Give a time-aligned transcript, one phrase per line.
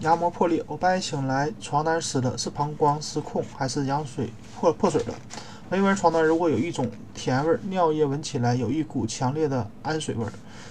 [0.00, 5.14] 羊膜破裂，我半夜醒来，床单湿的，是膀胱失控还是羊水破破水了？
[5.70, 10.24] 闻闻床单，如果有一种甜味，尿液闻起来有一股强烈的氨水味，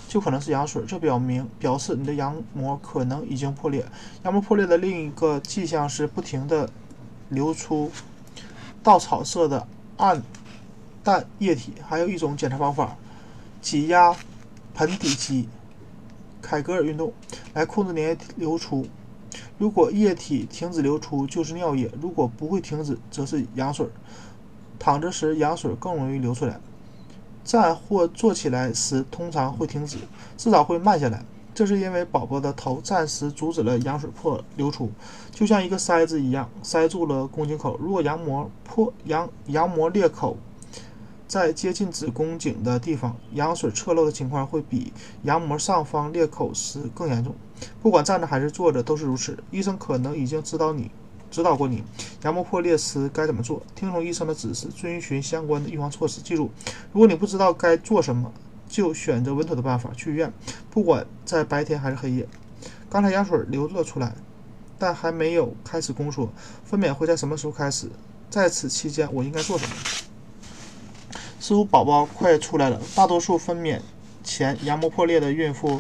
[0.08, 0.82] 就可能是羊水。
[0.88, 3.86] 这表明表示你的羊膜可能已经破裂。
[4.24, 6.70] 羊膜破裂的另一个迹象是不停的
[7.28, 7.92] 流出
[8.82, 9.68] 稻草色的
[9.98, 10.24] 暗
[11.04, 11.74] 淡液体。
[11.86, 12.96] 还有一种检查方法，
[13.62, 14.16] 挤压
[14.74, 15.50] 盆底肌。
[16.42, 17.12] 凯格尔运动
[17.54, 18.88] 来控制粘液流出。
[19.58, 23.88] 如果液体停止流出，就是尿液；如果不会停止，则是羊水。
[24.80, 26.60] 躺着时，羊水更容易流出来；
[27.44, 29.98] 站或坐起来时，通常会停止，
[30.38, 31.26] 至少会慢下来。
[31.54, 34.92] 这是因为宝宝的头暂时阻止了羊水破流出，
[35.32, 37.78] 就像一个塞子一样，塞住了宫颈口。
[37.80, 40.38] 如果羊膜破羊羊膜裂口。
[41.28, 47.36] 在接近子宫颈的地方，羊水侧漏的情况会比羊膜上方裂口时更严重。
[47.82, 49.38] 不管站着还是坐着都是如此。
[49.52, 50.90] 医生可能已经指导你、
[51.30, 51.84] 指导过你，
[52.24, 53.62] 羊膜破裂时该怎么做。
[53.76, 56.22] 听从医生的指示，遵循相关的预防措施。
[56.22, 56.50] 记住，
[56.94, 58.32] 如果你不知道该做什么，
[58.70, 60.32] 就选择稳妥的办法，去医院。
[60.70, 62.28] 不管在白天还是黑夜。
[62.90, 64.16] 刚才羊水流了出来，
[64.80, 66.32] 但还没有开始宫缩。
[66.64, 67.90] 分娩会在什么时候开始？
[68.30, 69.76] 在此期间我应该做什么？
[71.48, 72.78] 似乎宝宝快出来了。
[72.94, 73.80] 大多数分娩
[74.22, 75.80] 前羊膜破裂的孕妇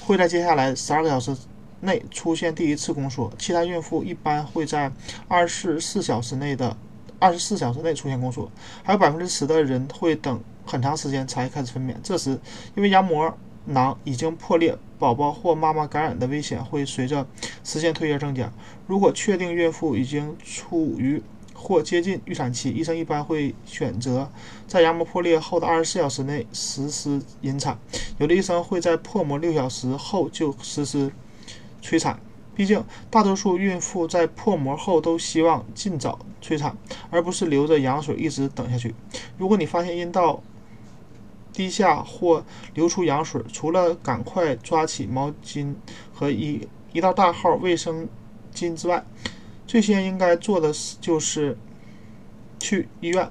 [0.00, 1.36] 会在接下来十二个小时
[1.80, 4.92] 内出现第一次宫缩，其他孕妇一般会在
[5.26, 6.76] 二十四小时内的
[7.18, 8.48] 二十四小时内出现宫缩，
[8.84, 11.96] 还有百分之十的人会等很长时间才开始分娩。
[12.00, 12.38] 这时，
[12.76, 17.26] 因为羊膜囊已经破裂，宝宝或妈妈感染的危险会随着
[17.64, 18.48] 时间推移而增加。
[18.86, 21.20] 如果确定孕妇已经处于
[21.60, 24.30] 或接近预产期，医生一般会选择
[24.68, 27.76] 在羊膜破裂后的二十四小时内实施引产。
[28.18, 31.10] 有的医生会在破膜六小时后就实施
[31.82, 32.20] 催产。
[32.54, 36.76] 毕竟，大多数孕妇在破膜后都希望尽早催产，
[37.10, 38.94] 而不是留着羊水一直等下去。
[39.36, 40.42] 如果你发现阴道
[41.52, 45.74] 低下或流出羊水，除了赶快抓起毛巾
[46.12, 48.08] 和一一道大号卫生
[48.52, 49.04] 巾之外，
[49.68, 51.56] 最先应该做的是就是
[52.58, 53.30] 去医院，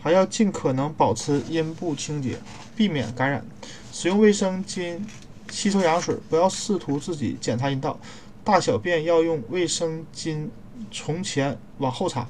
[0.00, 2.38] 还要尽可能保持阴部清洁，
[2.74, 3.44] 避免感染。
[3.92, 4.98] 使用卫生巾
[5.50, 8.00] 吸收羊水，不要试图自己检查阴道。
[8.42, 10.48] 大小便要用卫生巾
[10.90, 12.26] 从前往后擦。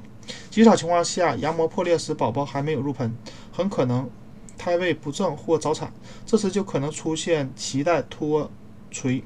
[0.51, 3.15] 极少情况下，羊膜破裂时宝宝还没有入盆，
[3.53, 4.11] 很可能
[4.59, 5.93] 胎位不正或早产，
[6.27, 8.51] 这时就可能出现脐带脱
[8.91, 9.23] 垂。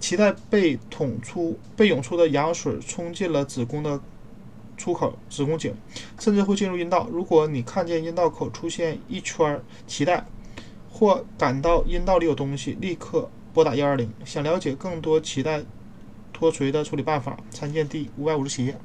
[0.00, 4.00] 脐带被捅出、被涌出的羊水冲进了子宫的
[4.76, 5.74] 出口——子宫颈，
[6.18, 7.06] 甚至会进入阴道。
[7.12, 10.24] 如果你看见阴道口出现一圈脐带，
[10.90, 14.10] 或感到阴道里有东西，立刻拨打幺二零。
[14.24, 15.62] 想了解更多脐带
[16.32, 18.76] 脱垂的处理办法，参见第五百五十七页。